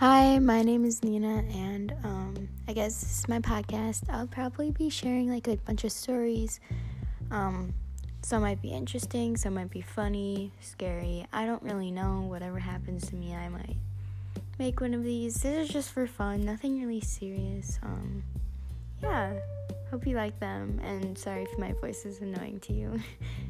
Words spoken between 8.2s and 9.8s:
some might be interesting, some might